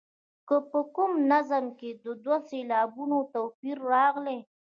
[0.47, 4.39] که په کوم نظم کې د دوو سېلابونو توپیر راغلی.